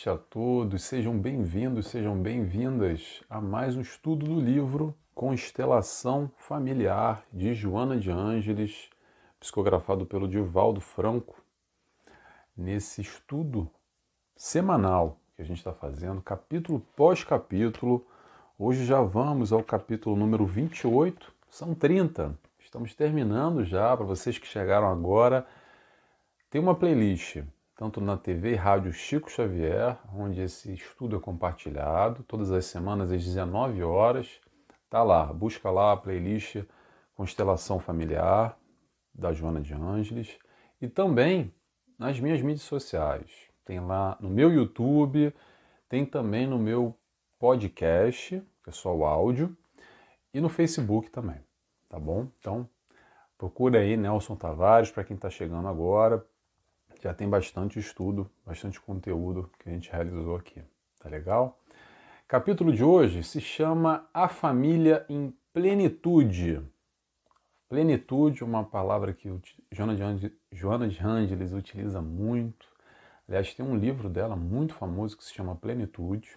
[0.00, 7.22] Noite a todos, sejam bem-vindos, sejam bem-vindas a mais um estudo do livro Constelação Familiar
[7.30, 8.88] de Joana de Ângeles,
[9.38, 11.42] psicografado pelo Divaldo Franco.
[12.56, 13.70] Nesse estudo
[14.34, 18.06] semanal que a gente está fazendo, capítulo pós capítulo,
[18.58, 22.38] hoje já vamos ao capítulo número 28, são 30.
[22.58, 25.46] Estamos terminando já, para vocês que chegaram agora,
[26.48, 27.42] tem uma playlist
[27.80, 33.10] tanto na TV e rádio Chico Xavier, onde esse estudo é compartilhado, todas as semanas
[33.10, 34.38] às 19 horas.
[34.90, 36.62] Tá lá, busca lá a playlist
[37.14, 38.54] Constelação Familiar,
[39.14, 40.38] da Joana de Ângeles,
[40.78, 41.54] e também
[41.98, 43.48] nas minhas mídias sociais.
[43.64, 45.34] Tem lá no meu YouTube,
[45.88, 46.94] tem também no meu
[47.38, 49.56] podcast, que é só o áudio,
[50.34, 51.40] e no Facebook também,
[51.88, 52.28] tá bom?
[52.38, 52.68] Então,
[53.38, 56.22] procura aí Nelson Tavares para quem está chegando agora,
[57.00, 60.62] já tem bastante estudo, bastante conteúdo que a gente realizou aqui.
[61.00, 61.58] Tá legal?
[62.28, 66.62] Capítulo de hoje se chama A Família em Plenitude.
[67.68, 69.32] Plenitude, uma palavra que
[69.70, 72.68] Joana de, Joana de Angeles utiliza muito.
[73.26, 76.36] Aliás, tem um livro dela muito famoso que se chama Plenitude.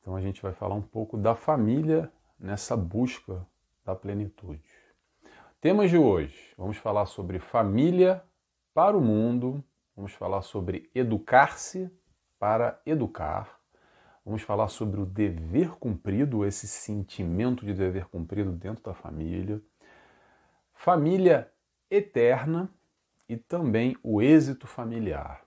[0.00, 3.46] Então a gente vai falar um pouco da família nessa busca
[3.84, 4.62] da plenitude.
[5.60, 8.22] Temas de hoje: vamos falar sobre família
[8.74, 9.62] para o mundo.
[9.94, 11.90] Vamos falar sobre educar-se
[12.38, 13.60] para educar.
[14.24, 19.60] Vamos falar sobre o dever cumprido, esse sentimento de dever cumprido dentro da família.
[20.72, 21.52] Família
[21.90, 22.70] eterna
[23.28, 25.44] e também o êxito familiar.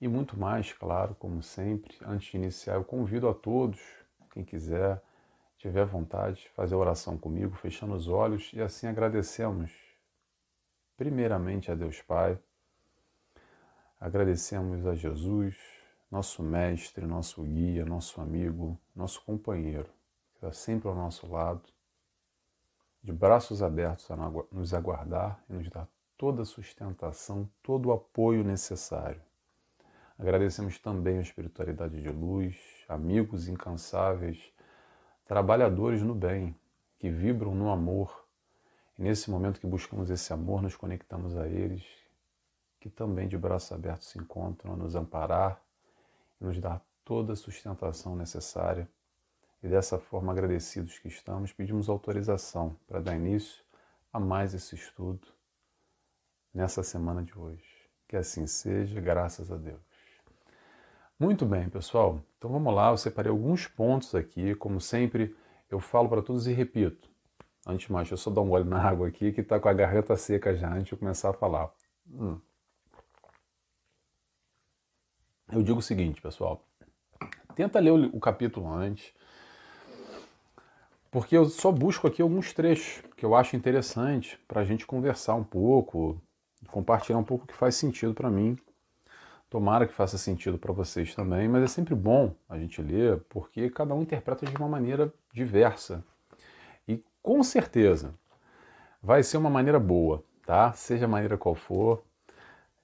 [0.00, 1.96] E muito mais, claro, como sempre.
[2.04, 3.80] Antes de iniciar, eu convido a todos,
[4.32, 5.02] quem quiser,
[5.58, 9.89] tiver vontade, fazer oração comigo, fechando os olhos e assim agradecemos
[11.00, 12.38] primeiramente a Deus Pai.
[13.98, 15.56] Agradecemos a Jesus,
[16.10, 19.88] nosso mestre, nosso guia, nosso amigo, nosso companheiro,
[20.28, 21.62] que está sempre ao nosso lado,
[23.02, 24.16] de braços abertos a
[24.52, 29.22] nos aguardar e nos dar toda a sustentação, todo o apoio necessário.
[30.18, 34.52] Agradecemos também a espiritualidade de luz, amigos incansáveis,
[35.24, 36.54] trabalhadores no bem,
[36.98, 38.28] que vibram no amor
[39.00, 41.82] nesse momento que buscamos esse amor, nos conectamos a eles,
[42.78, 45.60] que também de braços abertos se encontram a nos amparar
[46.38, 48.86] e nos dar toda a sustentação necessária.
[49.62, 53.62] E dessa forma, agradecidos que estamos, pedimos autorização para dar início
[54.12, 55.26] a mais esse estudo
[56.52, 57.64] nessa semana de hoje.
[58.06, 59.80] Que assim seja, graças a Deus.
[61.18, 62.22] Muito bem, pessoal.
[62.36, 65.36] Então vamos lá, eu separei alguns pontos aqui, como sempre,
[65.70, 67.09] eu falo para todos e repito.
[67.66, 69.68] Antes de mais, deixa eu só dar um gole na água aqui, que está com
[69.68, 71.70] a garganta seca já, antes de eu começar a falar.
[72.10, 72.38] Hum.
[75.52, 76.64] Eu digo o seguinte, pessoal.
[77.54, 79.12] Tenta ler o, o capítulo antes,
[81.10, 85.34] porque eu só busco aqui alguns trechos que eu acho interessante para a gente conversar
[85.34, 86.20] um pouco,
[86.68, 88.56] compartilhar um pouco o que faz sentido para mim.
[89.50, 93.68] Tomara que faça sentido para vocês também, mas é sempre bom a gente ler, porque
[93.68, 96.04] cada um interpreta de uma maneira diversa
[97.22, 98.14] com certeza
[99.02, 100.72] vai ser uma maneira boa, tá?
[100.72, 102.04] Seja a maneira qual for,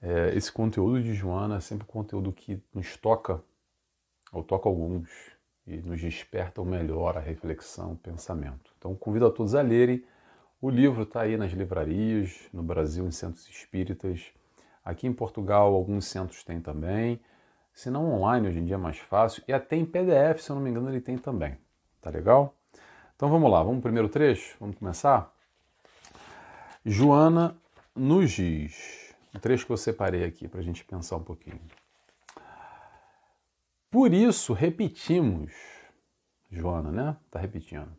[0.01, 3.41] é, esse conteúdo de Joana é sempre um conteúdo que nos toca,
[4.31, 5.09] ou toca alguns,
[5.65, 8.71] e nos desperta o melhor, a reflexão, o pensamento.
[8.77, 10.03] Então convido a todos a lerem.
[10.61, 14.31] O livro está aí nas livrarias, no Brasil, em centros espíritas.
[14.83, 17.19] Aqui em Portugal, alguns centros têm também.
[17.73, 19.43] Se não online, hoje em dia é mais fácil.
[19.47, 21.57] E até em PDF, se eu não me engano, ele tem também.
[22.01, 22.55] Tá legal?
[23.17, 24.55] Então vamos lá, vamos primeiro trecho?
[24.59, 25.33] Vamos começar?
[26.85, 27.57] Joana
[27.95, 31.59] nos diz, um trecho que eu separei aqui para a gente pensar um pouquinho.
[33.89, 35.51] Por isso repetimos,
[36.51, 37.17] Joana, né?
[37.25, 37.91] Está repetindo.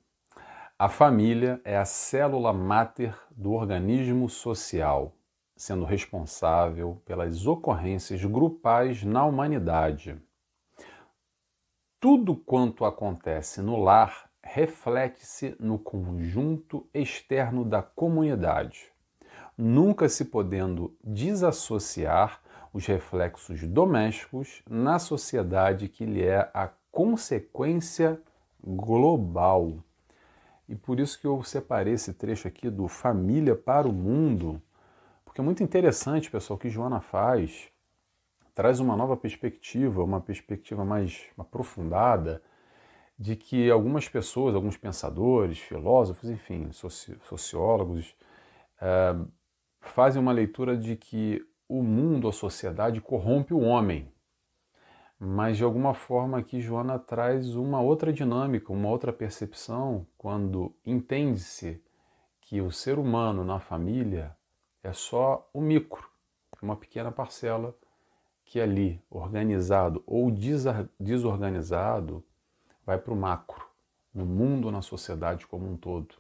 [0.78, 5.16] A família é a célula máter do organismo social,
[5.56, 10.16] sendo responsável pelas ocorrências grupais na humanidade.
[11.98, 18.90] Tudo quanto acontece no lar reflete-se no conjunto externo da comunidade,
[19.56, 22.40] nunca se podendo desassociar
[22.72, 28.20] os reflexos domésticos na sociedade que lhe é a consequência
[28.64, 29.82] global.
[30.66, 34.62] E por isso que eu separei esse trecho aqui do Família para o Mundo,
[35.24, 37.68] porque é muito interessante, pessoal, o que Joana faz.
[38.54, 42.42] Traz uma nova perspectiva, uma perspectiva mais aprofundada
[43.18, 48.14] de que algumas pessoas, alguns pensadores, filósofos, enfim, soci sociólogos,
[48.80, 49.16] é,
[49.80, 54.10] fazem uma leitura de que o mundo, a sociedade corrompe o homem.
[55.18, 61.82] Mas de alguma forma aqui Joana traz uma outra dinâmica, uma outra percepção quando entende-se
[62.40, 64.36] que o ser humano na família
[64.82, 66.08] é só o micro,
[66.62, 67.74] uma pequena parcela
[68.44, 70.30] que ali, organizado ou
[70.98, 72.24] desorganizado,
[72.88, 73.66] vai para o macro,
[74.14, 76.14] no mundo, na sociedade como um todo.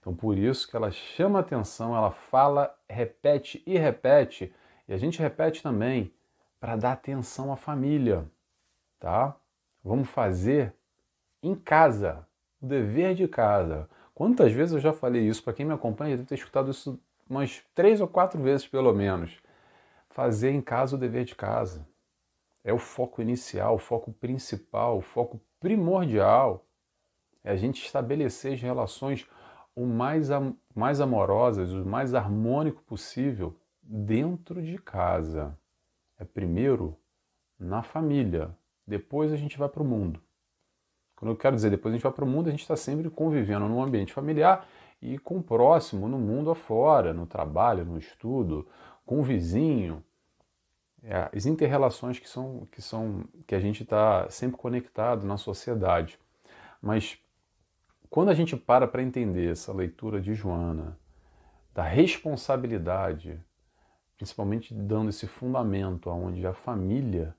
[0.00, 4.54] Então, por isso que ela chama atenção, ela fala, repete e repete,
[4.88, 6.10] e a gente repete também
[6.58, 8.24] para dar atenção à família,
[8.98, 9.36] tá?
[9.84, 10.72] Vamos fazer
[11.42, 12.26] em casa,
[12.58, 13.86] o dever de casa.
[14.14, 15.42] Quantas vezes eu já falei isso?
[15.42, 16.98] Para quem me acompanha, deve ter escutado isso
[17.28, 19.38] umas três ou quatro vezes pelo menos.
[20.08, 21.86] Fazer em casa o dever de casa.
[22.64, 26.66] É o foco inicial, o foco principal, o foco primordial.
[27.42, 29.26] É a gente estabelecer as relações
[29.74, 30.28] o mais,
[30.74, 35.58] mais amorosas, o mais harmônico possível dentro de casa.
[36.18, 36.96] É primeiro
[37.58, 38.56] na família,
[38.86, 40.20] depois a gente vai para o mundo.
[41.16, 43.08] Quando eu quero dizer depois a gente vai para o mundo, a gente está sempre
[43.08, 44.68] convivendo num ambiente familiar
[45.00, 48.68] e com o próximo, no mundo afora, no trabalho, no estudo,
[49.06, 50.04] com o vizinho.
[51.04, 56.18] É, as interrelações que são que são que a gente está sempre conectado na sociedade.
[56.80, 57.18] Mas
[58.08, 60.96] quando a gente para para entender essa leitura de Joana,
[61.74, 63.40] da responsabilidade,
[64.16, 67.34] principalmente dando esse fundamento onde a família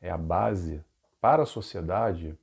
[0.00, 0.82] é a base
[1.20, 2.36] para a sociedade,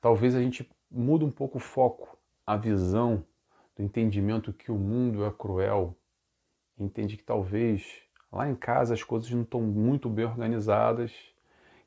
[0.00, 2.16] talvez a gente mude um pouco o foco,
[2.46, 3.22] a visão
[3.76, 5.94] do entendimento que o mundo é cruel,
[6.78, 8.05] entende que talvez
[8.36, 11.12] lá em casa as coisas não estão muito bem organizadas,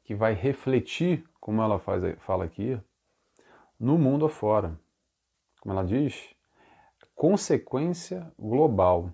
[0.03, 2.79] que vai refletir, como ela faz, fala aqui,
[3.79, 4.77] no mundo afora
[5.59, 6.35] como ela diz,
[7.15, 9.13] consequência global.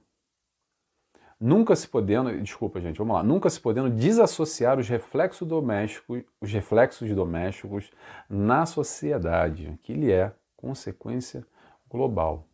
[1.39, 6.51] Nunca se podendo, desculpa gente, vamos lá, nunca se podendo desassociar os reflexos domésticos, os
[6.51, 7.91] reflexos domésticos
[8.29, 11.45] na sociedade, que ele é consequência
[11.89, 12.47] global.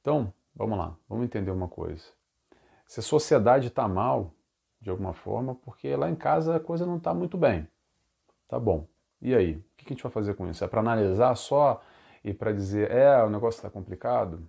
[0.00, 2.04] Então, vamos lá, vamos entender uma coisa.
[2.86, 4.32] Se a sociedade está mal,
[4.80, 7.68] de alguma forma, porque lá em casa a coisa não está muito bem.
[8.48, 8.86] Tá bom.
[9.20, 9.56] E aí?
[9.56, 10.64] O que a gente vai fazer com isso?
[10.64, 11.82] É para analisar só
[12.22, 14.48] e para dizer, é, o negócio está complicado,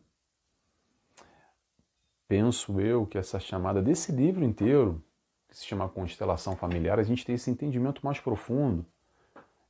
[2.28, 5.04] penso eu que essa chamada desse livro inteiro,
[5.48, 8.86] que se chama Constelação Familiar, a gente tem esse entendimento mais profundo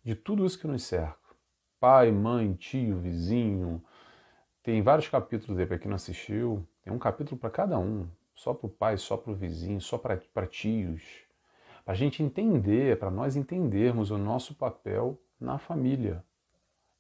[0.03, 1.17] de tudo isso que nos cerca.
[1.79, 3.83] Pai, mãe, tio, vizinho.
[4.63, 6.67] Tem vários capítulos aí para quem não assistiu.
[6.83, 8.07] Tem um capítulo para cada um.
[8.37, 11.03] Só para o pai, só para o vizinho, só para tios.
[11.83, 16.23] Para a gente entender, para nós entendermos o nosso papel na família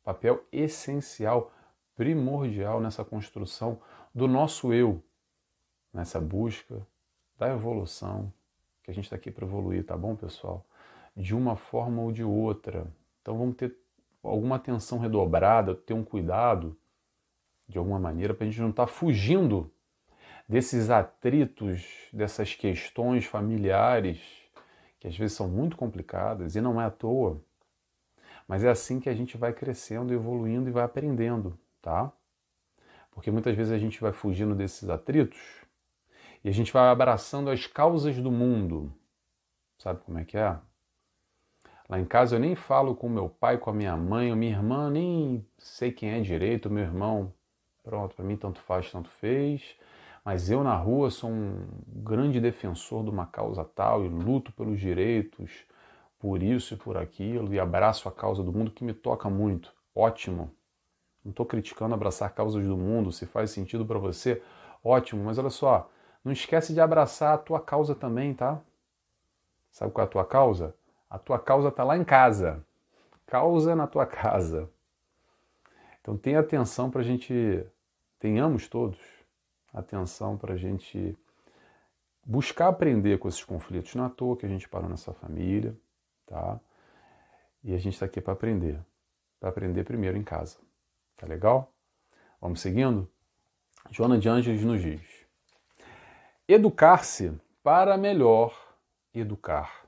[0.07, 1.51] papel essencial,
[1.93, 3.77] primordial nessa construção
[4.15, 5.03] do nosso eu,
[5.93, 6.87] nessa busca
[7.37, 8.31] da evolução,
[8.83, 10.65] que a gente está aqui para evoluir, tá bom, pessoal?
[11.13, 12.87] De uma forma ou de outra.
[13.21, 13.75] Então vamos ter
[14.23, 16.77] alguma atenção redobrada, ter um cuidado
[17.67, 19.69] de alguma maneira para a gente não estar tá fugindo
[20.47, 24.19] desses atritos, dessas questões familiares
[24.99, 27.41] que às vezes são muito complicadas e não é à toa.
[28.47, 32.11] Mas é assim que a gente vai crescendo, evoluindo e vai aprendendo, tá?
[33.11, 35.39] Porque muitas vezes a gente vai fugindo desses atritos
[36.43, 38.93] e a gente vai abraçando as causas do mundo.
[39.77, 40.57] Sabe como é que é?
[41.89, 44.89] Lá em casa eu nem falo com meu pai, com a minha mãe, minha irmã,
[44.89, 47.33] nem sei quem é direito, meu irmão.
[47.83, 49.77] Pronto, para mim tanto faz, tanto fez.
[50.27, 54.77] Mas eu na rua sou um grande defensor de uma causa tal e luto pelos
[54.77, 55.63] direitos
[56.19, 59.73] por isso e por aquilo e abraço a causa do mundo que me toca muito.
[59.95, 60.53] Ótimo.
[61.23, 64.43] Não estou criticando abraçar causas do mundo, se faz sentido para você,
[64.83, 65.89] ótimo, mas olha só,
[66.25, 68.59] não esquece de abraçar a tua causa também, tá?
[69.71, 70.75] Sabe qual é a tua causa?
[71.09, 72.65] A tua causa está lá em casa.
[73.25, 74.69] Causa na tua casa.
[76.01, 77.65] Então tenha atenção para a gente,
[78.19, 79.16] tenhamos todos
[79.73, 81.17] atenção para a gente
[82.25, 83.95] buscar aprender com esses conflitos.
[83.95, 85.75] Não é à toa que a gente parou nessa família,
[86.25, 86.59] tá?
[87.63, 88.79] E a gente está aqui para aprender,
[89.39, 90.57] para aprender primeiro em casa,
[91.15, 91.73] tá legal?
[92.39, 93.09] Vamos seguindo?
[93.89, 95.01] Joana de Ângeles nos diz:
[96.47, 97.31] Educar-se
[97.63, 98.55] para melhor
[99.13, 99.85] educar.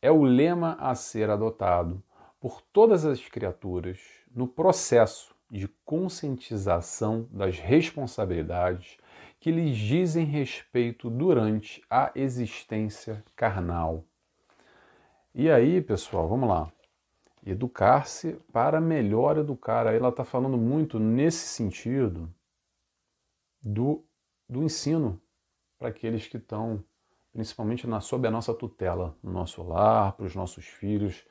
[0.00, 2.02] É o lema a ser adotado
[2.38, 3.98] por todas as criaturas
[4.30, 8.98] no processo de conscientização das responsabilidades
[9.38, 14.04] que lhes dizem respeito durante a existência carnal
[15.36, 16.72] e aí, pessoal, vamos lá.
[17.44, 19.84] Educar-se para melhor educar.
[19.84, 22.32] Aí ela está falando muito nesse sentido
[23.60, 24.04] do,
[24.48, 25.20] do ensino
[25.76, 26.84] para aqueles que estão
[27.32, 31.26] principalmente na, sob a nossa tutela, no nosso lar, para os nossos filhos.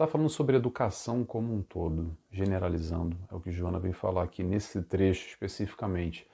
[0.00, 4.42] Está falando sobre educação como um todo, generalizando, é o que Joana vem falar aqui
[4.42, 6.26] nesse trecho especificamente.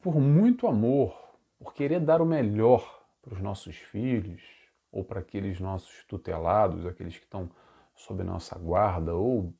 [0.00, 1.14] Por muito amor,
[1.58, 4.40] por querer dar o melhor para os nossos filhos,
[4.90, 7.50] ou para aqueles nossos tutelados, aqueles que estão
[7.94, 9.52] sob nossa guarda, ou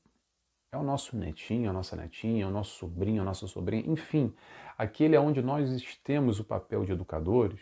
[0.72, 4.34] é o nosso netinho, a nossa netinha, o nosso sobrinho, a nossa sobrinha, enfim,
[4.78, 5.68] aquele é onde nós
[6.02, 7.60] temos o papel de educadores,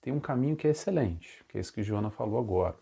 [0.00, 2.78] tem um caminho que é excelente, que é esse que Joana falou agora.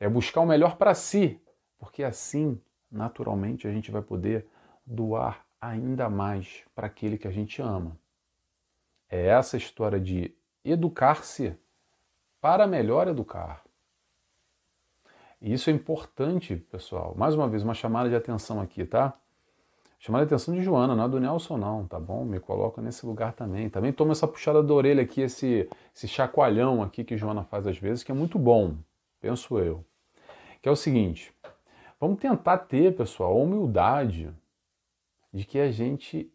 [0.00, 1.40] É buscar o melhor para si,
[1.78, 4.46] porque assim, naturalmente, a gente vai poder
[4.84, 7.96] doar ainda mais para aquele que a gente ama.
[9.08, 11.56] É essa história de educar-se
[12.40, 13.62] para melhor educar.
[15.40, 17.14] E isso é importante, pessoal.
[17.16, 19.14] Mais uma vez, uma chamada de atenção aqui, tá?
[19.98, 22.24] Chamada de atenção de Joana, não é do Nelson, não, tá bom?
[22.24, 23.68] Me coloca nesse lugar também.
[23.68, 27.78] Também toma essa puxada da orelha aqui, esse, esse chacoalhão aqui que Joana faz às
[27.78, 28.76] vezes, que é muito bom,
[29.20, 29.84] penso eu.
[30.60, 31.34] Que é o seguinte:
[31.98, 34.34] vamos tentar ter, pessoal, a humildade
[35.32, 36.32] de que a gente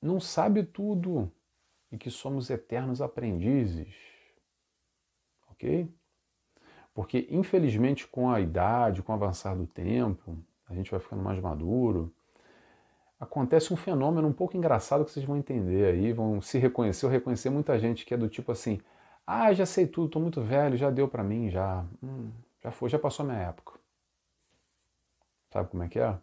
[0.00, 1.30] não sabe tudo
[1.90, 3.94] e que somos eternos aprendizes
[5.54, 5.88] ok?
[6.92, 11.40] Porque, infelizmente, com a idade, com o avançar do tempo, a gente vai ficando mais
[11.40, 12.12] maduro,
[13.18, 17.12] acontece um fenômeno um pouco engraçado que vocês vão entender aí, vão se reconhecer ou
[17.12, 18.80] reconhecer muita gente que é do tipo assim:
[19.26, 22.30] ah, já sei tudo, estou muito velho, já deu para mim, já, hum,
[22.64, 23.78] já foi, já passou a minha época.
[25.52, 26.18] Sabe como é que é?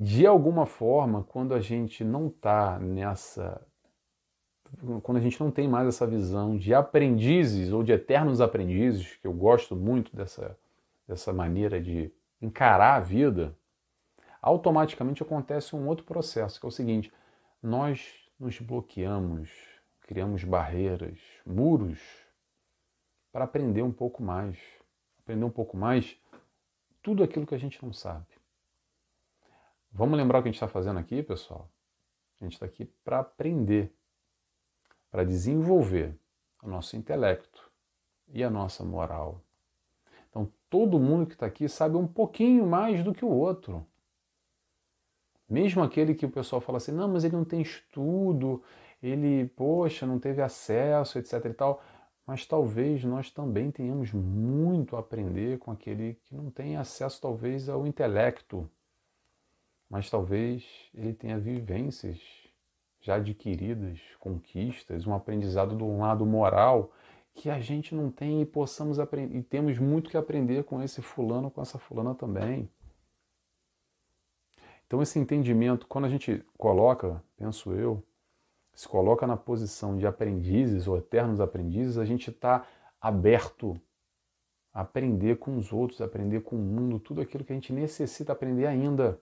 [0.00, 3.64] De alguma forma, quando a gente não está nessa
[5.02, 9.26] quando a gente não tem mais essa visão de aprendizes ou de eternos aprendizes, que
[9.26, 10.58] eu gosto muito dessa,
[11.06, 12.10] dessa maneira de
[12.42, 13.56] encarar a vida,
[14.42, 17.12] automaticamente acontece um outro processo, que é o seguinte:
[17.62, 19.50] nós nos bloqueamos,
[20.02, 22.00] criamos barreiras, muros,
[23.32, 24.58] para aprender um pouco mais,
[25.26, 26.16] aprender um pouco mais
[27.02, 28.26] tudo aquilo que a gente não sabe.
[29.90, 31.68] Vamos lembrar o que a gente está fazendo aqui, pessoal?
[32.40, 33.92] A gente está aqui para aprender
[35.10, 36.14] para desenvolver
[36.62, 37.70] o nosso intelecto
[38.28, 39.40] e a nossa moral.
[40.28, 43.86] Então, todo mundo que está aqui sabe um pouquinho mais do que o outro.
[45.48, 48.62] Mesmo aquele que o pessoal fala assim, não, mas ele não tem estudo,
[49.02, 51.82] ele, poxa, não teve acesso, etc e tal.
[52.26, 57.68] Mas talvez nós também tenhamos muito a aprender com aquele que não tem acesso, talvez,
[57.68, 58.68] ao intelecto.
[59.88, 62.20] Mas talvez ele tenha vivências
[63.00, 66.90] já adquiridas, conquistas, um aprendizado do lado moral
[67.32, 71.02] que a gente não tem e possamos aprender e temos muito que aprender com esse
[71.02, 72.68] fulano, com essa fulana também.
[74.86, 78.02] Então esse entendimento, quando a gente coloca, penso eu,
[78.76, 82.66] se coloca na posição de aprendizes ou eternos aprendizes, a gente está
[83.00, 83.80] aberto
[84.70, 87.72] a aprender com os outros, a aprender com o mundo, tudo aquilo que a gente
[87.72, 89.18] necessita aprender ainda.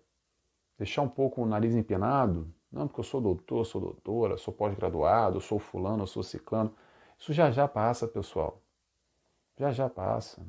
[0.76, 5.40] Deixar um pouco o nariz empinado, não, porque eu sou doutor, sou doutora, sou pós-graduado,
[5.40, 6.74] sou fulano, sou ciclano.
[7.16, 8.60] Isso já já passa, pessoal.
[9.56, 10.44] Já já passa.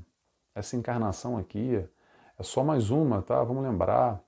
[0.56, 1.76] Essa encarnação aqui
[2.40, 3.44] é só mais uma, tá?
[3.44, 4.20] Vamos lembrar.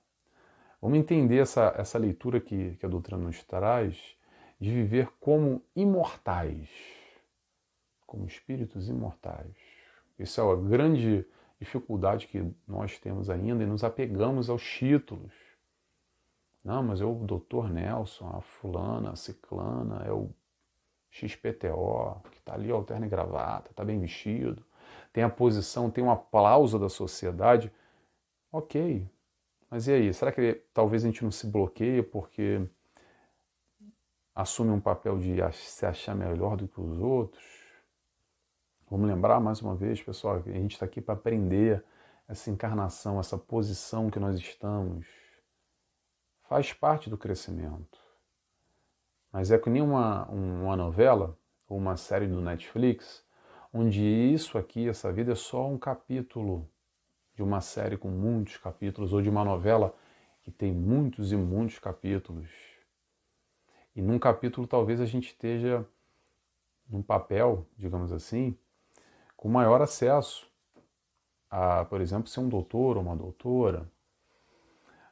[0.80, 4.16] Vamos entender essa, essa leitura que, que a doutrina nos traz
[4.58, 6.68] de viver como imortais,
[8.06, 9.56] como espíritos imortais.
[10.18, 11.24] Isso é a grande
[11.60, 15.32] dificuldade que nós temos ainda e nos apegamos aos títulos
[16.68, 20.28] não, mas é o doutor Nelson, a fulana, a ciclana, é o
[21.10, 24.62] XPTO, que está ali, alterna e gravata, está bem vestido,
[25.10, 27.72] tem a posição, tem um aplauso da sociedade.
[28.52, 29.08] Ok,
[29.70, 30.12] mas e aí?
[30.12, 32.60] Será que talvez a gente não se bloqueie porque
[34.38, 37.44] assume um papel de se achar melhor do que os outros?
[38.88, 41.84] Vamos lembrar mais uma vez, pessoal, que a gente está aqui para aprender
[42.28, 45.08] essa encarnação, essa posição que nós estamos
[46.48, 47.98] faz parte do crescimento.
[49.32, 51.36] Mas é que nem uma, uma novela
[51.68, 53.26] ou uma série do Netflix,
[53.74, 56.70] onde isso aqui, essa vida, é só um capítulo
[57.34, 59.92] de uma série com muitos capítulos, ou de uma novela
[60.42, 62.67] que tem muitos e muitos capítulos.
[63.98, 65.84] E num capítulo talvez a gente esteja
[66.88, 68.56] num papel, digamos assim,
[69.36, 70.48] com maior acesso
[71.50, 73.90] a, por exemplo, ser um doutor ou uma doutora,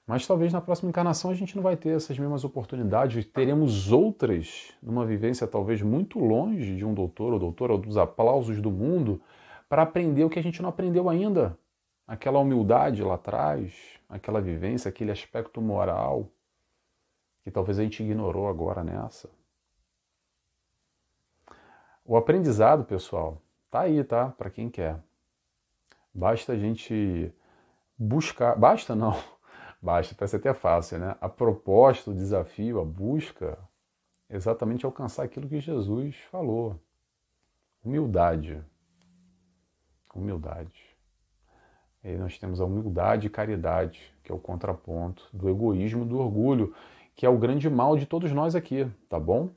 [0.07, 4.73] mas talvez na próxima encarnação a gente não vai ter essas mesmas oportunidades, teremos outras,
[4.81, 9.21] numa vivência talvez muito longe de um doutor ou doutora, ou dos aplausos do mundo,
[9.69, 11.59] para aprender o que a gente não aprendeu ainda.
[12.07, 13.75] Aquela humildade lá atrás,
[14.09, 16.31] aquela vivência, aquele aspecto moral,
[17.47, 19.31] que talvez a gente ignorou agora nessa.
[22.05, 24.31] O aprendizado, pessoal, tá aí, tá?
[24.31, 25.01] Para quem quer.
[26.13, 27.33] Basta a gente
[27.97, 28.57] buscar.
[28.57, 29.15] Basta não.
[29.81, 31.17] Basta, parece até fácil, né?
[31.21, 33.57] A proposta, o desafio, a busca,
[34.29, 36.81] exatamente alcançar aquilo que Jesus falou.
[37.85, 38.61] Humildade.
[40.13, 40.83] Humildade.
[42.03, 46.75] E nós temos a humildade e caridade, que é o contraponto do egoísmo do orgulho,
[47.17, 49.51] que é o grande mal de todos nós aqui, tá bom?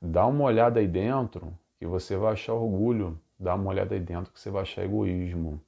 [0.00, 4.32] Dá uma olhada aí dentro que você vai achar orgulho, dá uma olhada aí dentro
[4.32, 5.60] que você vai achar egoísmo.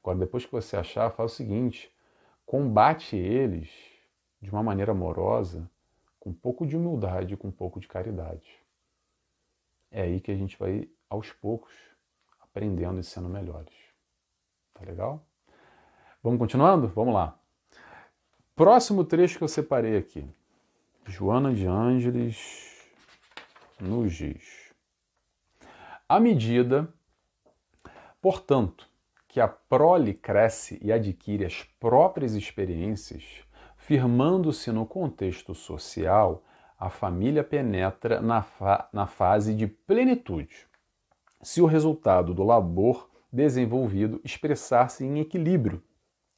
[0.00, 1.90] Agora, depois que você achar, faz o seguinte:
[2.44, 3.70] combate eles
[4.42, 5.70] de uma maneira amorosa,
[6.18, 8.58] com um pouco de humildade, com um pouco de caridade.
[9.90, 11.72] É aí que a gente vai, aos poucos,
[12.40, 13.74] aprendendo e sendo melhores.
[14.74, 15.24] Tá legal?
[16.22, 16.88] Vamos continuando?
[16.88, 17.38] Vamos lá.
[18.56, 20.28] Próximo trecho que eu separei aqui.
[21.08, 22.82] Joana de Ângeles
[23.80, 24.72] nos diz.
[26.08, 26.92] À medida,
[28.20, 28.88] portanto,
[29.28, 33.22] que a prole cresce e adquire as próprias experiências,
[33.76, 36.42] firmando-se no contexto social,
[36.76, 40.66] a família penetra na, fa na fase de plenitude.
[41.40, 45.80] Se o resultado do labor desenvolvido expressar-se em equilíbrio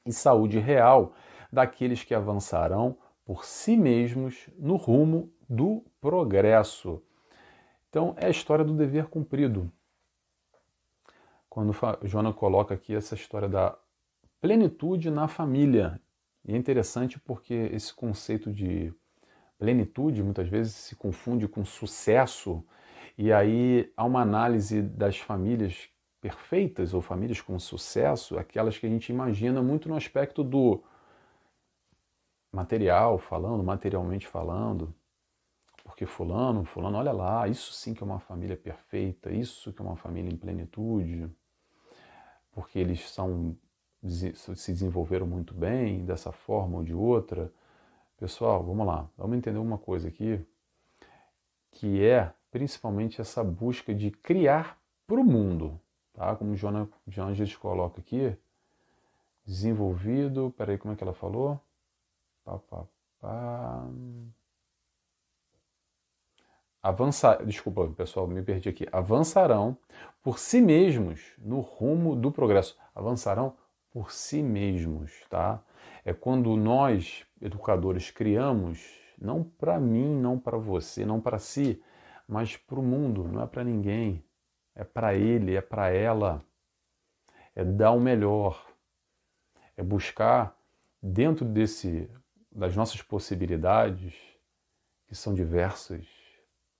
[0.04, 1.14] e saúde real
[1.50, 2.98] daqueles que avançarão
[3.28, 7.02] por si mesmos no rumo do progresso.
[7.90, 9.70] Então, é a história do dever cumprido
[11.46, 13.76] quando Joana coloca aqui essa história da
[14.40, 16.00] plenitude na família.
[16.42, 18.94] E é interessante porque esse conceito de
[19.58, 22.64] plenitude muitas vezes se confunde com sucesso,
[23.18, 28.88] e aí há uma análise das famílias perfeitas ou famílias com sucesso, aquelas que a
[28.88, 30.82] gente imagina muito no aspecto do
[32.58, 34.94] material falando, materialmente falando,
[35.84, 39.84] porque fulano, fulano, olha lá, isso sim que é uma família perfeita, isso que é
[39.84, 41.30] uma família em plenitude
[42.58, 43.56] porque eles são,
[44.02, 47.52] se desenvolveram muito bem dessa forma ou de outra.
[48.16, 50.44] Pessoal, vamos lá, vamos entender uma coisa aqui,
[51.70, 55.80] que é principalmente essa busca de criar para o mundo,
[56.12, 56.34] tá?
[56.34, 58.36] Como Joana Angeles coloca aqui,
[59.44, 61.60] desenvolvido, peraí, como é que ela falou?
[62.48, 62.86] Pá, pá,
[63.20, 63.84] pá
[66.82, 69.76] avançar, desculpa pessoal, me perdi aqui, avançarão
[70.22, 72.78] por si mesmos no rumo do progresso.
[72.94, 73.54] Avançarão
[73.90, 75.62] por si mesmos, tá?
[76.06, 81.82] É quando nós, educadores, criamos, não para mim, não para você, não para si,
[82.26, 84.24] mas para o mundo, não é para ninguém.
[84.74, 86.42] É para ele, é para ela.
[87.54, 88.66] É dar o melhor.
[89.76, 90.56] É buscar
[91.02, 92.08] dentro desse
[92.58, 94.14] das nossas possibilidades,
[95.06, 96.04] que são diversas,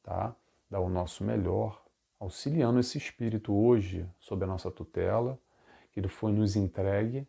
[0.03, 0.35] tá?
[0.69, 1.81] dar o nosso melhor,
[2.19, 5.39] auxiliando esse espírito hoje sob a nossa tutela,
[5.93, 7.27] que ele foi nos entregue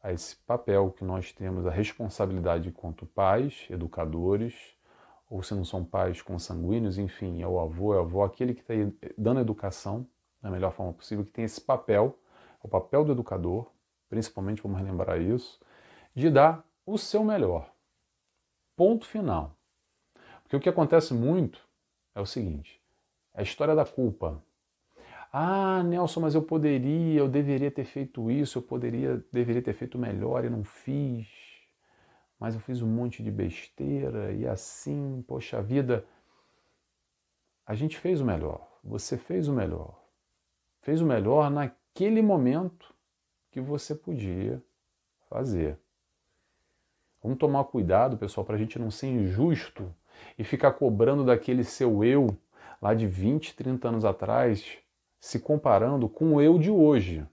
[0.00, 4.54] a esse papel que nós temos a responsabilidade quanto pais, educadores,
[5.28, 8.60] ou se não são pais consanguíneos, enfim, é o avô, é a avó, aquele que
[8.60, 8.74] está
[9.18, 10.06] dando educação
[10.40, 12.16] da melhor forma possível, que tem esse papel,
[12.62, 13.70] o papel do educador,
[14.08, 15.60] principalmente vamos relembrar isso,
[16.14, 17.71] de dar o seu melhor.
[18.82, 19.56] Ponto final.
[20.42, 21.64] Porque o que acontece muito
[22.16, 22.82] é o seguinte:
[23.32, 24.42] é a história da culpa.
[25.32, 29.96] Ah, Nelson, mas eu poderia, eu deveria ter feito isso, eu poderia, deveria ter feito
[29.96, 31.28] melhor e não fiz.
[32.40, 36.04] Mas eu fiz um monte de besteira e assim, poxa vida.
[37.64, 38.80] A gente fez o melhor.
[38.82, 39.96] Você fez o melhor.
[40.80, 42.92] Fez o melhor naquele momento
[43.48, 44.60] que você podia
[45.28, 45.78] fazer.
[47.22, 49.94] Vamos tomar cuidado, pessoal, para a gente não ser injusto
[50.36, 52.36] e ficar cobrando daquele seu eu
[52.80, 54.78] lá de 20, 30 anos atrás,
[55.20, 57.24] se comparando com o eu de hoje.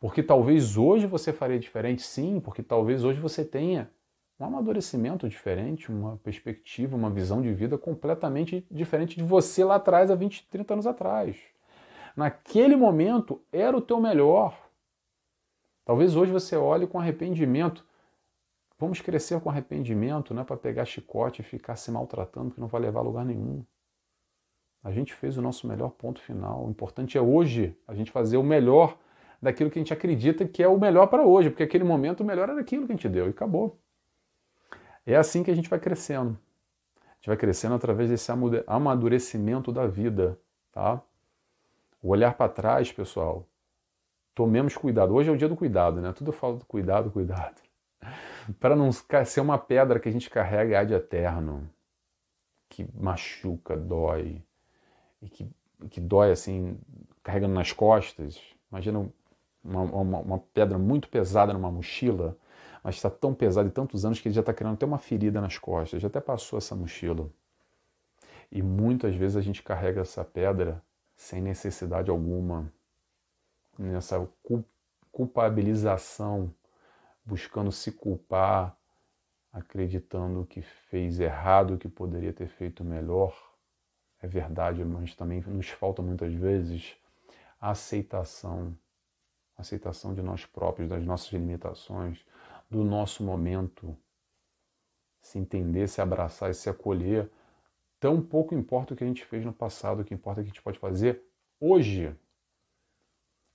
[0.00, 3.90] Porque talvez hoje você faria diferente, sim, porque talvez hoje você tenha
[4.38, 10.10] um amadurecimento diferente, uma perspectiva, uma visão de vida completamente diferente de você lá atrás,
[10.10, 11.36] há 20, 30 anos atrás.
[12.16, 14.56] Naquele momento era o teu melhor.
[15.84, 17.84] Talvez hoje você olhe com arrependimento.
[18.78, 22.68] Vamos crescer com arrependimento, não é para pegar chicote e ficar se maltratando, que não
[22.68, 23.64] vai levar a lugar nenhum.
[24.84, 26.64] A gente fez o nosso melhor ponto final.
[26.64, 28.96] O importante é hoje a gente fazer o melhor
[29.42, 32.24] daquilo que a gente acredita que é o melhor para hoje, porque aquele momento o
[32.24, 33.76] melhor era aquilo que a gente deu e acabou.
[35.04, 36.38] É assim que a gente vai crescendo.
[37.04, 38.30] A gente vai crescendo através desse
[38.66, 40.38] amadurecimento da vida,
[40.70, 41.02] tá?
[42.00, 43.44] O olhar para trás, pessoal.
[44.36, 45.12] Tomemos cuidado.
[45.14, 46.12] Hoje é o dia do cuidado, né?
[46.12, 47.67] Tudo eu falo do cuidado, cuidado
[48.54, 51.68] para não ser uma pedra que a gente carrega ad eterno,
[52.68, 54.42] que machuca, dói,
[55.20, 55.50] e que
[55.86, 56.78] que dói assim,
[57.22, 58.40] carregando nas costas.
[58.70, 59.08] Imagina
[59.62, 62.36] uma, uma, uma pedra muito pesada numa mochila,
[62.82, 65.40] mas está tão pesada e tantos anos que ele já está criando até uma ferida
[65.40, 67.30] nas costas, já até passou essa mochila.
[68.50, 70.82] E muitas vezes a gente carrega essa pedra
[71.14, 72.72] sem necessidade alguma,
[73.78, 74.26] nessa
[75.12, 76.52] culpabilização,
[77.28, 78.74] buscando se culpar,
[79.52, 83.36] acreditando que fez errado, que poderia ter feito melhor.
[84.22, 86.96] É verdade, mas também nos falta muitas vezes
[87.60, 88.74] a aceitação,
[89.58, 92.24] a aceitação de nós próprios, das nossas limitações,
[92.70, 93.94] do nosso momento,
[95.20, 97.30] se entender, se abraçar e se acolher.
[98.00, 100.44] Tão pouco importa o que a gente fez no passado, o que importa é o
[100.44, 101.22] que a gente pode fazer
[101.60, 102.16] hoje.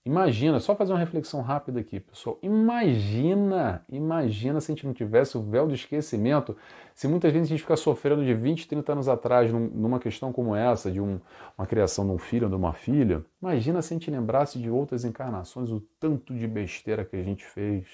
[0.05, 2.37] Imagina, só fazer uma reflexão rápida aqui, pessoal.
[2.41, 6.57] Imagina, imagina se a gente não tivesse o véu do esquecimento,
[6.93, 10.53] se muitas vezes a gente ficar sofrendo de 20, 30 anos atrás numa questão como
[10.53, 11.21] essa, de um,
[11.57, 13.25] uma criação de um filho ou de uma filha.
[13.41, 17.45] Imagina se a gente lembrasse de outras encarnações, o tanto de besteira que a gente
[17.45, 17.87] fez.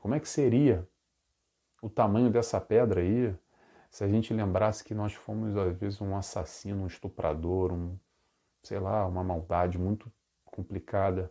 [0.00, 0.84] Como é que seria
[1.80, 3.32] o tamanho dessa pedra aí
[3.88, 7.96] se a gente lembrasse que nós fomos, às vezes, um assassino, um estuprador, um,
[8.64, 10.10] sei lá, uma maldade muito
[10.54, 11.30] complicada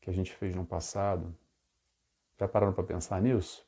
[0.00, 1.36] que a gente fez no passado.
[2.38, 3.66] Já pararam para pensar nisso?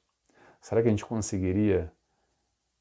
[0.61, 1.93] Será que a gente conseguiria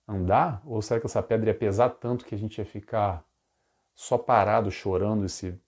[0.08, 0.62] andar?
[0.66, 3.26] Ou será que essa pedra ia pesar tanto que a gente ia ficar
[3.94, 5.60] só parado, chorando e se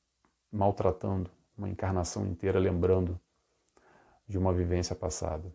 [0.52, 3.20] maltratando uma encarnação inteira, lembrando
[4.28, 5.52] de uma vivência passada?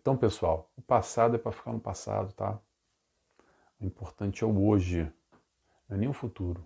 [0.00, 2.60] Então, pessoal, o passado é para ficar no passado, tá?
[3.80, 5.12] O importante é o hoje,
[5.88, 6.64] não é nem o futuro,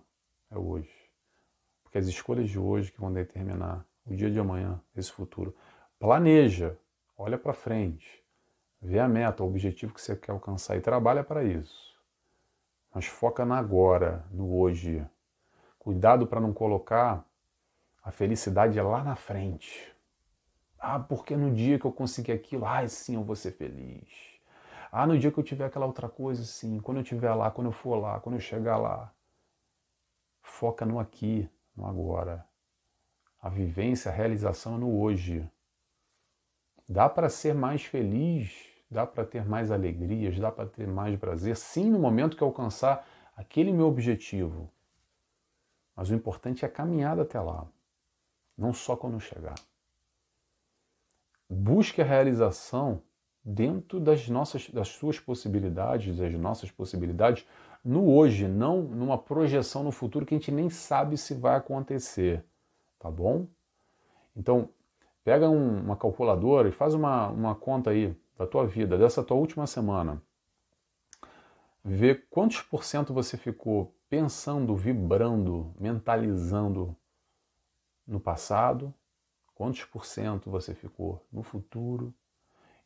[0.51, 1.00] é o hoje.
[1.91, 5.53] Porque as escolhas de hoje que vão determinar o dia de amanhã, esse futuro.
[5.99, 6.77] Planeja,
[7.17, 8.23] olha para frente,
[8.81, 11.99] vê a meta, o objetivo que você quer alcançar e trabalha para isso.
[12.95, 15.05] Mas foca no agora, no hoje.
[15.77, 17.25] Cuidado para não colocar
[18.01, 19.93] a felicidade lá na frente.
[20.79, 24.07] Ah, porque no dia que eu conseguir aquilo, ai sim, eu vou ser feliz.
[24.89, 27.67] Ah, no dia que eu tiver aquela outra coisa, sim, quando eu estiver lá, quando
[27.67, 29.13] eu for lá, quando eu chegar lá.
[30.41, 31.49] Foca no aqui,
[31.81, 32.45] no agora.
[33.41, 35.49] A vivência, a realização no hoje.
[36.87, 38.53] Dá para ser mais feliz,
[38.89, 43.07] dá para ter mais alegrias, dá para ter mais prazer, sim, no momento que alcançar
[43.35, 44.69] aquele meu objetivo.
[45.95, 47.65] Mas o importante é a caminhada até lá,
[48.57, 49.55] não só quando chegar.
[51.49, 53.01] Busque a realização
[53.43, 57.45] dentro das nossas das suas possibilidades, das nossas possibilidades
[57.83, 62.45] no hoje, não numa projeção no futuro que a gente nem sabe se vai acontecer,
[62.99, 63.47] tá bom?
[64.35, 64.69] Então,
[65.23, 69.37] pega um, uma calculadora e faz uma, uma conta aí da tua vida, dessa tua
[69.37, 70.21] última semana.
[71.83, 76.95] Vê quantos por cento você ficou pensando, vibrando, mentalizando
[78.05, 78.93] no passado,
[79.55, 82.13] quantos por cento você ficou no futuro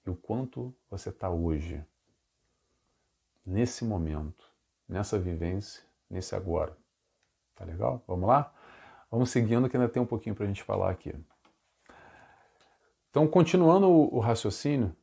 [0.06, 1.84] e o quanto você está hoje,
[3.46, 4.55] nesse momento
[4.88, 6.78] nessa vivência, nesse agora.
[7.56, 8.04] Tá legal?
[8.08, 8.54] Vamos lá?
[9.10, 11.14] Vamos seguindo que ainda tem um pouquinho para a gente falar aqui.
[13.10, 14.94] Então, continuando o, raciocínio,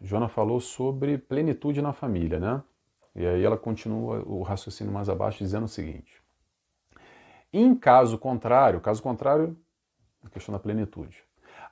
[0.00, 2.62] Jona falou sobre plenitude na família, né?
[3.14, 6.22] E aí ela continua o raciocínio mais abaixo dizendo o seguinte:
[7.52, 9.56] em caso contrário, caso contrário,
[10.22, 11.24] a questão da plenitude,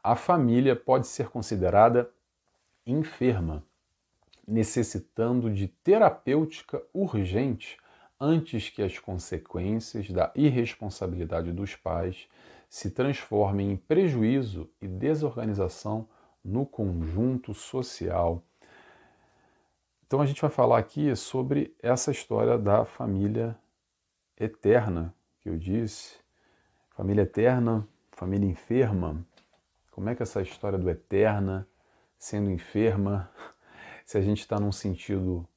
[0.02, 2.10] a família pode ser considerada
[2.84, 3.62] enferma
[4.46, 7.78] necessitando de terapêutica urgente
[8.20, 12.28] antes que as consequências da irresponsabilidade dos pais
[12.68, 16.08] se transformem em prejuízo e desorganização
[16.44, 18.42] no conjunto social.
[20.06, 23.56] Então a gente vai falar aqui sobre essa história da família
[24.38, 26.16] eterna que eu disse,
[26.90, 29.24] família eterna, família enferma.
[29.90, 31.68] Como é que essa história do eterna
[32.18, 33.30] sendo enferma
[34.04, 35.48] se a gente está num sentido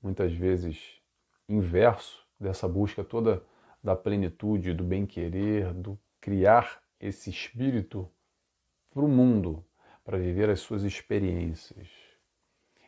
[0.00, 1.00] muitas vezes
[1.48, 3.42] inverso dessa busca toda
[3.82, 8.08] da plenitude, do bem-querer, do criar esse espírito
[8.90, 9.64] para o mundo,
[10.04, 11.88] para viver as suas experiências.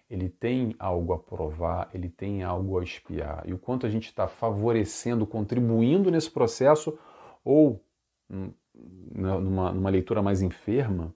[0.09, 3.43] Ele tem algo a provar, ele tem algo a espiar.
[3.47, 6.99] E o quanto a gente está favorecendo, contribuindo nesse processo,
[7.45, 7.85] ou
[8.31, 11.15] hum, numa, numa leitura mais enferma,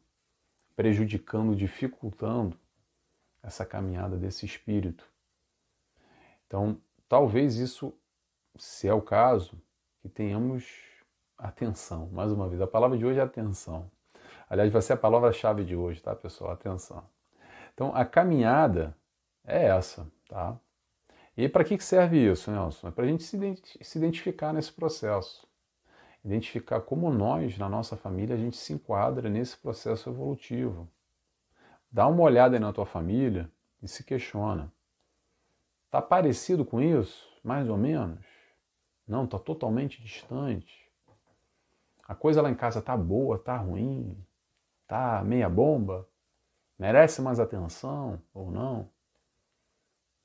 [0.76, 2.56] prejudicando, dificultando
[3.42, 5.04] essa caminhada desse espírito.
[6.46, 7.92] Então, talvez isso,
[8.56, 9.60] se é o caso,
[10.00, 10.64] que tenhamos
[11.36, 12.08] atenção.
[12.12, 13.90] Mais uma vez, a palavra de hoje é atenção.
[14.48, 16.52] Aliás, vai ser a palavra-chave de hoje, tá, pessoal?
[16.52, 17.02] Atenção.
[17.74, 18.96] Então, a caminhada
[19.44, 20.56] é essa, tá?
[21.36, 22.88] E para que serve isso, Nelson?
[22.88, 25.48] É para a gente se identificar nesse processo.
[26.24, 30.88] identificar como nós, na nossa família, a gente se enquadra nesse processo evolutivo.
[31.92, 33.52] Dá uma olhada aí na tua família
[33.82, 34.72] e se questiona.
[35.90, 37.30] Tá parecido com isso?
[37.44, 38.24] Mais ou menos?
[39.06, 40.90] Não, tá totalmente distante.
[42.08, 44.16] A coisa lá em casa tá boa, tá ruim,
[44.86, 46.08] tá meia bomba,
[46.78, 48.88] merece mais atenção ou não?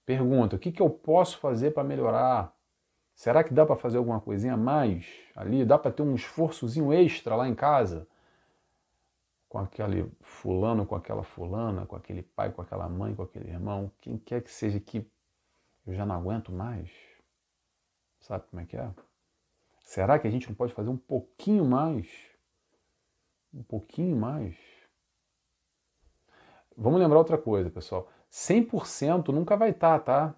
[0.05, 2.55] Pergunta: o que, que eu posso fazer para melhorar?
[3.13, 5.65] Será que dá para fazer alguma coisinha a mais ali?
[5.65, 8.07] Dá para ter um esforçozinho extra lá em casa?
[9.49, 13.91] Com aquele fulano, com aquela fulana, com aquele pai, com aquela mãe, com aquele irmão,
[14.01, 15.09] quem quer que seja que
[15.85, 16.91] eu já não aguento mais.
[18.19, 18.91] Sabe como é que é?
[19.79, 22.09] Será que a gente não pode fazer um pouquinho mais?
[23.53, 24.57] Um pouquinho mais?
[26.75, 28.09] Vamos lembrar outra coisa, pessoal.
[28.29, 30.29] 100% nunca vai estar, tá?
[30.29, 30.35] tá?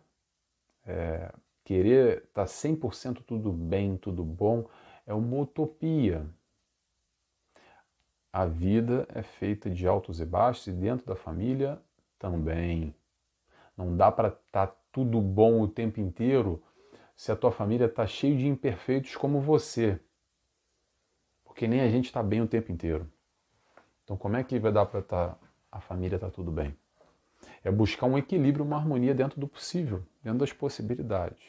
[0.86, 4.70] É, querer estar tá 100% tudo bem, tudo bom,
[5.06, 6.26] é uma utopia.
[8.32, 11.82] A vida é feita de altos e baixos e dentro da família
[12.20, 12.94] também.
[13.76, 16.62] Não dá para estar tá tudo bom o tempo inteiro
[17.16, 20.00] se a tua família está cheia de imperfeitos como você.
[21.44, 23.12] Porque nem a gente está bem o tempo inteiro.
[24.04, 25.38] Então como é que vai dar para tá,
[25.72, 26.78] a família estar tá tudo bem?
[27.64, 31.44] É buscar um equilíbrio, uma harmonia dentro do possível, dentro das possibilidades.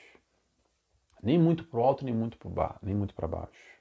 [1.22, 2.50] Nem muito pro alto, nem muito para
[3.14, 3.80] para baixo.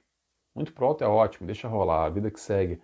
[0.54, 2.80] Muito pro alto é ótimo, deixa rolar, a vida que segue.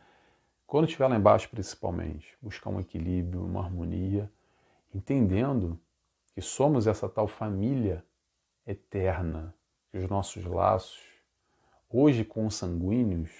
[0.67, 4.31] Quando estiver lá embaixo, principalmente, buscar um equilíbrio, uma harmonia,
[4.93, 5.79] entendendo
[6.35, 8.05] que somos essa tal família
[8.67, 9.55] eterna,
[9.91, 11.01] que os nossos laços,
[11.89, 13.31] hoje consanguíneos,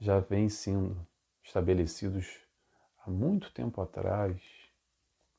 [0.00, 1.06] já vêm sendo
[1.42, 2.26] estabelecidos
[3.04, 4.40] há muito tempo atrás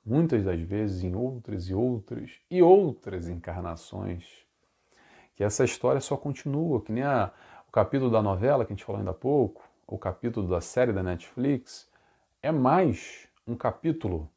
[0.05, 4.25] muitas das vezes em outras e outras e outras encarnações,
[5.35, 7.31] que essa história só continua, que nem a,
[7.67, 10.93] o capítulo da novela que a gente falou ainda há pouco, o capítulo da série
[10.93, 11.89] da Netflix,
[12.43, 14.29] é mais um capítulo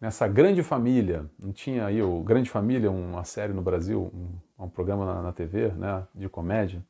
[0.00, 1.30] nessa grande família.
[1.38, 5.32] Não tinha aí o Grande Família, uma série no Brasil, um, um programa na, na,
[5.32, 6.84] TV, né, de comédia,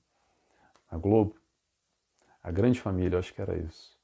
[0.91, 1.37] na Globo.
[2.43, 3.95] A Grande Família, acho que era isso.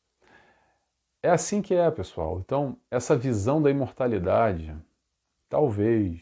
[1.23, 2.39] É assim que é, pessoal.
[2.45, 4.77] Então, essa visão da imortalidade,
[5.49, 6.21] talvez,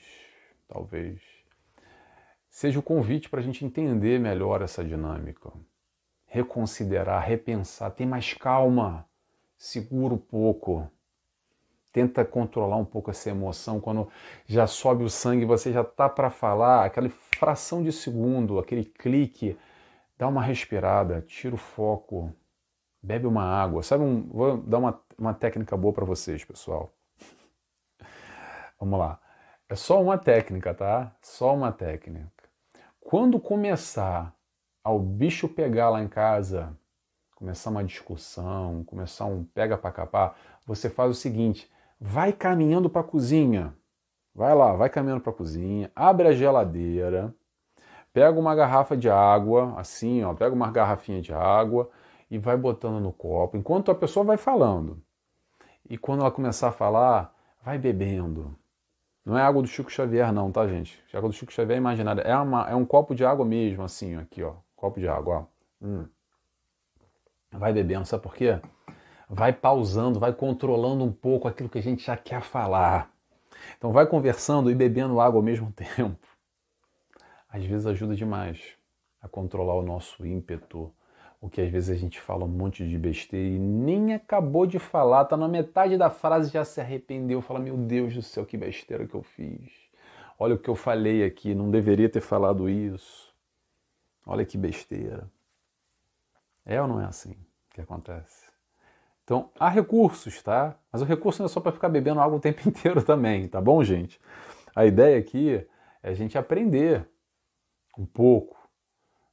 [0.68, 1.20] talvez,
[2.48, 5.50] seja o convite para a gente entender melhor essa dinâmica.
[6.30, 9.06] Reconsiderar, repensar, ter mais calma,
[9.58, 10.90] segura um pouco.
[11.92, 13.80] Tenta controlar um pouco essa emoção.
[13.80, 14.08] Quando
[14.46, 19.58] já sobe o sangue, você já tá para falar, aquela fração de segundo, aquele clique,
[20.16, 22.32] dá uma respirada, tira o foco,
[23.02, 23.82] Bebe uma água.
[23.82, 26.92] Sabe, um, vou dar uma, uma técnica boa para vocês, pessoal.
[28.78, 29.18] Vamos lá.
[29.68, 31.14] É só uma técnica, tá?
[31.22, 32.30] Só uma técnica.
[33.00, 34.34] Quando começar
[34.82, 36.76] ao bicho pegar lá em casa,
[37.34, 43.00] começar uma discussão, começar um pega para capar, você faz o seguinte: vai caminhando para
[43.00, 43.74] a cozinha.
[44.34, 47.34] Vai lá, vai caminhando para a cozinha, abre a geladeira,
[48.12, 51.90] pega uma garrafa de água, assim, ó, pega uma garrafinha de água,
[52.30, 55.02] e vai botando no copo, enquanto a pessoa vai falando.
[55.88, 58.56] E quando ela começar a falar, vai bebendo.
[59.24, 61.02] Não é água do Chico Xavier, não, tá, gente?
[61.12, 62.22] A água do Chico Xavier é imaginária.
[62.22, 64.54] É, uma, é um copo de água mesmo, assim, aqui, ó.
[64.80, 65.84] Copo de água, ó.
[65.86, 66.08] Hum.
[67.52, 68.58] Vai bebendo, sabe por quê?
[69.28, 73.12] Vai pausando, vai controlando um pouco aquilo que a gente já quer falar.
[73.76, 76.26] Então vai conversando e bebendo água ao mesmo tempo.
[77.50, 78.58] Às vezes ajuda demais
[79.20, 80.90] a controlar o nosso ímpeto,
[81.42, 84.78] o que às vezes a gente fala um monte de besteira e nem acabou de
[84.78, 88.56] falar, tá na metade da frase já se arrependeu, fala: Meu Deus do céu, que
[88.56, 89.70] besteira que eu fiz.
[90.38, 93.29] Olha o que eu falei aqui, não deveria ter falado isso.
[94.30, 95.28] Olha que besteira.
[96.64, 97.34] É ou não é assim
[97.68, 98.48] que acontece?
[99.24, 100.76] Então, há recursos, tá?
[100.92, 103.60] Mas o recurso não é só para ficar bebendo água o tempo inteiro também, tá
[103.60, 104.20] bom, gente?
[104.74, 105.66] A ideia aqui
[106.00, 107.04] é a gente aprender
[107.98, 108.56] um pouco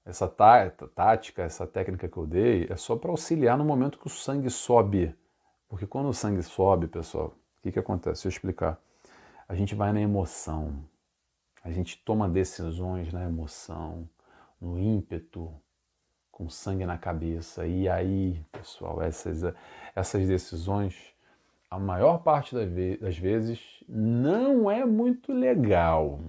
[0.03, 4.07] essa tá, tática, essa técnica que eu dei é só para auxiliar no momento que
[4.07, 5.15] o sangue sobe.
[5.69, 8.23] Porque quando o sangue sobe, pessoal, o que, que acontece?
[8.23, 8.81] Deixa eu explicar.
[9.47, 10.83] A gente vai na emoção,
[11.63, 14.09] a gente toma decisões na emoção,
[14.59, 15.53] no ímpeto,
[16.31, 17.65] com sangue na cabeça.
[17.65, 19.41] E aí, pessoal, essas,
[19.95, 20.95] essas decisões,
[21.69, 26.19] a maior parte das vezes, não é muito legal.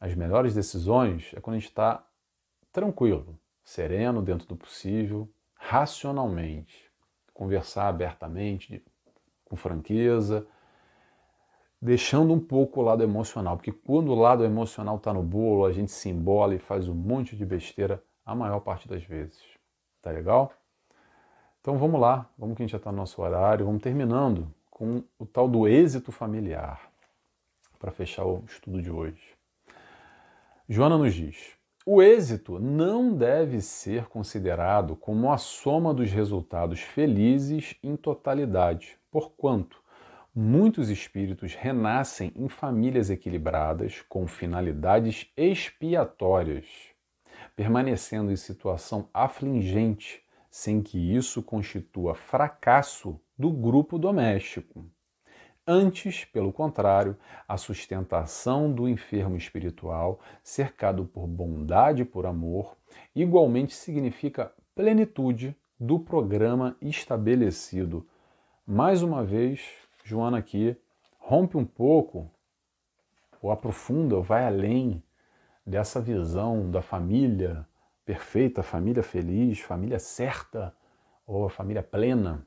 [0.00, 2.04] As melhores decisões é quando a gente está
[2.72, 6.90] tranquilo, sereno, dentro do possível, racionalmente,
[7.32, 8.84] conversar abertamente,
[9.44, 10.46] com franqueza,
[11.80, 15.72] deixando um pouco o lado emocional, porque quando o lado emocional está no bolo, a
[15.72, 19.40] gente se embola e faz um monte de besteira a maior parte das vezes.
[20.02, 20.52] Tá legal?
[21.60, 25.02] Então vamos lá, vamos que a gente já está no nosso horário, vamos terminando com
[25.18, 26.90] o tal do êxito familiar,
[27.78, 29.36] para fechar o estudo de hoje.
[30.68, 37.76] Joana nos diz: o êxito não deve ser considerado como a soma dos resultados felizes
[37.82, 39.80] em totalidade, porquanto
[40.38, 46.66] muitos espíritos renascem em famílias equilibradas com finalidades expiatórias,
[47.56, 54.84] permanecendo em situação afligente, sem que isso constitua fracasso do grupo doméstico.
[55.66, 57.16] Antes, pelo contrário,
[57.48, 62.76] a sustentação do enfermo espiritual, cercado por bondade e por amor,
[63.14, 68.06] igualmente significa plenitude do programa estabelecido.
[68.66, 70.76] Mais uma vez, Joana aqui
[71.18, 72.30] rompe um pouco,
[73.42, 75.02] ou aprofunda, ou vai além
[75.66, 77.66] dessa visão da família
[78.04, 80.72] perfeita, família feliz, família certa,
[81.26, 82.46] ou a família plena,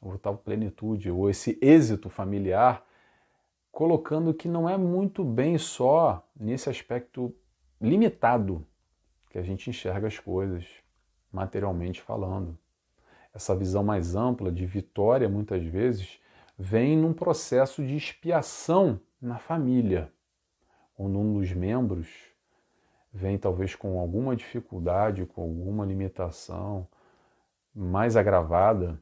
[0.00, 2.84] ou tal plenitude, ou esse êxito familiar,
[3.70, 7.32] colocando que não é muito bem só nesse aspecto
[7.80, 8.66] limitado
[9.30, 10.66] que a gente enxerga as coisas,
[11.30, 12.58] materialmente falando.
[13.32, 16.20] Essa visão mais ampla de vitória, muitas vezes,
[16.64, 20.12] vem num processo de expiação na família,
[20.96, 22.08] onde um dos membros
[23.12, 26.86] vem talvez com alguma dificuldade, com alguma limitação
[27.74, 28.96] mais agravada,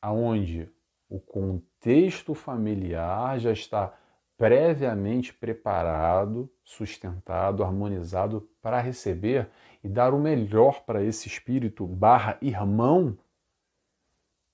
[0.00, 0.68] aonde
[1.08, 3.94] o contexto familiar já está
[4.36, 9.48] previamente preparado, sustentado, harmonizado para receber
[9.84, 13.16] e dar o melhor para esse espírito barra irmão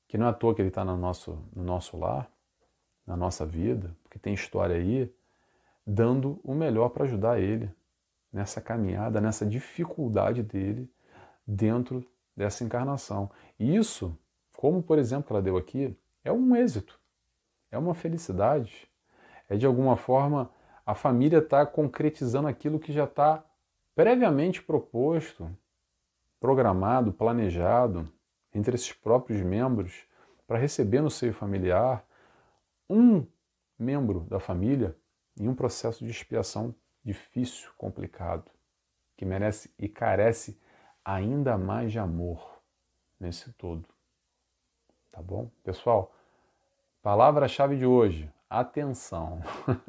[0.08, 2.28] que não é à toa que ele está no nosso, no nosso lar,
[3.06, 5.14] na nossa vida, porque tem história aí,
[5.86, 7.70] dando o melhor para ajudar ele
[8.32, 10.90] nessa caminhada, nessa dificuldade dele
[11.46, 12.04] dentro
[12.36, 13.30] dessa encarnação.
[13.58, 14.16] E isso,
[14.56, 16.98] como por exemplo ela deu aqui, é um êxito,
[17.70, 18.88] é uma felicidade,
[19.48, 20.50] é de alguma forma
[20.84, 23.44] a família está concretizando aquilo que já está
[23.94, 25.50] previamente proposto,
[26.40, 28.10] programado, planejado,
[28.58, 30.06] entre esses próprios membros
[30.46, 32.04] para receber no seio familiar
[32.88, 33.26] um
[33.78, 34.96] membro da família
[35.38, 38.50] em um processo de expiação difícil, complicado,
[39.16, 40.60] que merece e carece
[41.04, 42.60] ainda mais de amor
[43.18, 43.86] nesse todo.
[45.10, 45.50] Tá bom?
[45.62, 46.14] Pessoal,
[47.02, 49.40] palavra-chave de hoje: atenção.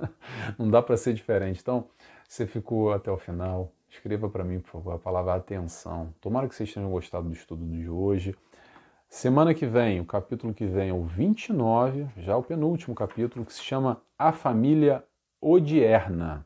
[0.57, 1.61] Não dá para ser diferente.
[1.61, 1.89] Então,
[2.27, 6.13] você ficou até o final, escreva para mim, por favor, a palavra atenção.
[6.21, 8.35] Tomara que vocês tenham gostado do estudo de hoje.
[9.09, 13.51] Semana que vem, o capítulo que vem é o 29, já o penúltimo capítulo, que
[13.51, 15.03] se chama A Família
[15.41, 16.45] Odierna.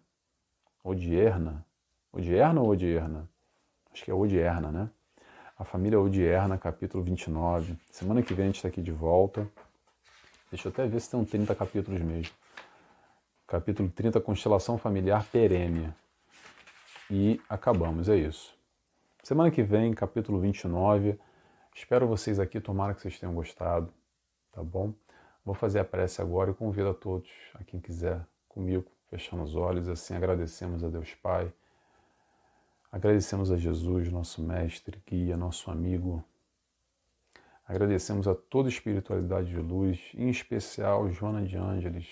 [0.82, 1.66] Odierna?
[2.12, 3.30] Odierna ou Odierna?
[3.92, 4.90] Acho que é Odierna, né?
[5.60, 7.76] A Família Odierna, capítulo 29.
[7.92, 9.46] Semana que vem a gente está aqui de volta.
[10.50, 12.34] Deixa eu até ver se tem 30 capítulos mesmo.
[13.46, 15.94] Capítulo 30, Constelação Familiar Perene.
[17.12, 18.58] E acabamos, é isso.
[19.22, 21.20] Semana que vem, capítulo 29
[21.76, 23.92] Espero vocês aqui, tomara que vocês tenham gostado,
[24.52, 24.94] tá bom?
[25.44, 29.56] Vou fazer a prece agora e convido a todos, a quem quiser comigo, fechando os
[29.56, 31.52] olhos, assim agradecemos a Deus Pai,
[32.92, 36.24] agradecemos a Jesus, nosso mestre, guia, nosso amigo,
[37.68, 42.08] agradecemos a toda a espiritualidade de luz, em especial Joana de Ângeles,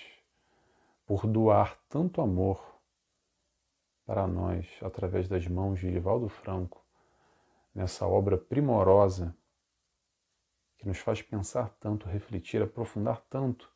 [1.05, 2.79] por doar tanto amor
[4.07, 6.83] para nós através das mãos de Ivaldo Franco,
[7.75, 9.35] nessa obra primorosa
[10.81, 13.71] que nos faz pensar tanto, refletir, aprofundar tanto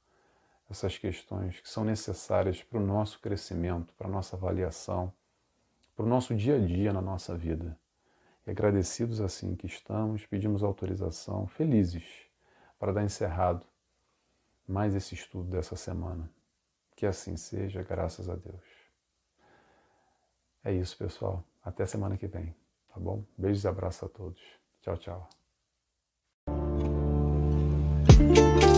[0.68, 5.14] essas questões que são necessárias para o nosso crescimento, para a nossa avaliação,
[5.95, 7.78] para o nosso dia a dia na nossa vida.
[8.47, 12.26] E agradecidos assim que estamos, pedimos autorização, felizes,
[12.80, 13.64] para dar encerrado
[14.68, 16.28] mais esse estudo dessa semana.
[16.95, 18.66] Que assim seja, graças a Deus.
[20.64, 21.43] É isso, pessoal.
[21.64, 22.56] Até semana que vem,
[22.91, 23.24] tá bom?
[23.38, 24.41] Beijos e abraços a todos.
[24.82, 25.45] Tchau, tchau.
[28.18, 28.75] Música